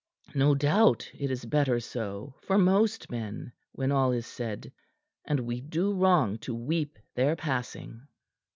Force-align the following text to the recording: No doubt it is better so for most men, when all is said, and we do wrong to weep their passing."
No 0.33 0.55
doubt 0.55 1.11
it 1.13 1.29
is 1.29 1.45
better 1.45 1.79
so 1.79 2.33
for 2.41 2.57
most 2.57 3.11
men, 3.11 3.51
when 3.73 3.91
all 3.91 4.11
is 4.11 4.25
said, 4.25 4.73
and 5.25 5.41
we 5.41 5.61
do 5.61 5.93
wrong 5.93 6.39
to 6.39 6.55
weep 6.55 6.97
their 7.13 7.35
passing." 7.35 8.07